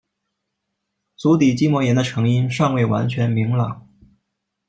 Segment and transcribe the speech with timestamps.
[1.15, 3.87] 足底筋膜炎的成因尚未完全明朗。